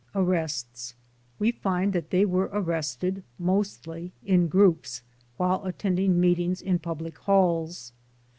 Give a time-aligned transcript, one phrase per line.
[0.15, 0.95] Arrests
[1.37, 5.03] We find that they were arrested mostly in groups
[5.37, 7.93] while attending meetings in public halls.